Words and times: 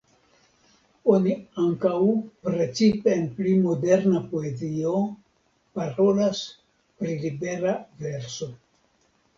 Oni 1.15 1.35
ankaŭ, 1.63 1.91
precipe 2.47 3.13
en 3.17 3.29
pli 3.37 3.53
"moderna" 3.67 4.25
poezio, 4.33 4.95
parolas 5.77 6.45
pri 6.99 7.19
libera 7.25 7.81
verso. 8.05 8.55